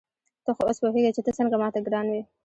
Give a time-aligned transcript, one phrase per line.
[0.43, 2.21] ته خو اوس پوهېږې چې ته څنګه ما ته ګران وې.